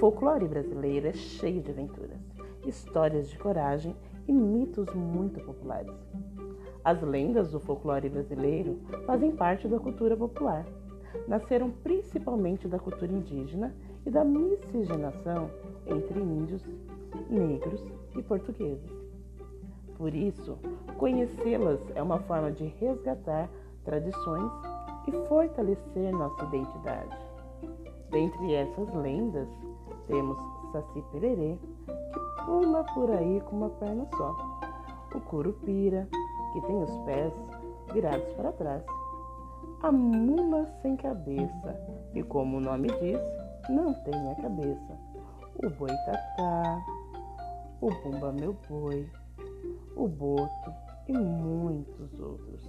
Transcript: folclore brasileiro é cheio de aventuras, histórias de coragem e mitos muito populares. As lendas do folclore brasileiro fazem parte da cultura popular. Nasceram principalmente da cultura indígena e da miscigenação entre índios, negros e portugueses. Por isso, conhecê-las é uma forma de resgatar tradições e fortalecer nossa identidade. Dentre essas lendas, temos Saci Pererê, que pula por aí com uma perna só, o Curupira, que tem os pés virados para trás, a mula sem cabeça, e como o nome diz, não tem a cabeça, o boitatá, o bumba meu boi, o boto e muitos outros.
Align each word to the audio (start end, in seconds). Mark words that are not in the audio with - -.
folclore 0.00 0.48
brasileiro 0.48 1.08
é 1.08 1.12
cheio 1.12 1.60
de 1.60 1.70
aventuras, 1.70 2.18
histórias 2.66 3.28
de 3.28 3.38
coragem 3.38 3.94
e 4.26 4.32
mitos 4.32 4.88
muito 4.94 5.38
populares. 5.40 5.94
As 6.82 7.02
lendas 7.02 7.50
do 7.50 7.60
folclore 7.60 8.08
brasileiro 8.08 8.80
fazem 9.04 9.30
parte 9.30 9.68
da 9.68 9.78
cultura 9.78 10.16
popular. 10.16 10.64
Nasceram 11.28 11.70
principalmente 11.70 12.66
da 12.66 12.78
cultura 12.78 13.12
indígena 13.12 13.74
e 14.06 14.10
da 14.10 14.24
miscigenação 14.24 15.50
entre 15.86 16.18
índios, 16.18 16.66
negros 17.28 17.84
e 18.16 18.22
portugueses. 18.22 18.90
Por 19.98 20.14
isso, 20.14 20.58
conhecê-las 20.96 21.80
é 21.94 22.02
uma 22.02 22.20
forma 22.20 22.50
de 22.50 22.64
resgatar 22.64 23.50
tradições 23.84 24.50
e 25.06 25.12
fortalecer 25.28 26.10
nossa 26.10 26.42
identidade. 26.44 27.30
Dentre 28.10 28.54
essas 28.54 28.92
lendas, 28.94 29.48
temos 30.06 30.36
Saci 30.72 31.02
Pererê, 31.12 31.56
que 31.86 32.44
pula 32.44 32.84
por 32.94 33.10
aí 33.10 33.40
com 33.42 33.56
uma 33.56 33.70
perna 33.70 34.06
só, 34.16 34.36
o 35.14 35.20
Curupira, 35.20 36.08
que 36.52 36.60
tem 36.62 36.82
os 36.82 36.96
pés 37.04 37.32
virados 37.92 38.32
para 38.34 38.52
trás, 38.52 38.82
a 39.82 39.92
mula 39.92 40.66
sem 40.82 40.96
cabeça, 40.96 41.76
e 42.14 42.22
como 42.22 42.56
o 42.56 42.60
nome 42.60 42.88
diz, 43.00 43.20
não 43.68 43.94
tem 44.04 44.30
a 44.30 44.34
cabeça, 44.34 44.98
o 45.64 45.70
boitatá, 45.70 46.84
o 47.80 47.90
bumba 48.02 48.32
meu 48.32 48.56
boi, 48.68 49.08
o 49.96 50.08
boto 50.08 50.72
e 51.08 51.12
muitos 51.12 52.20
outros. 52.20 52.59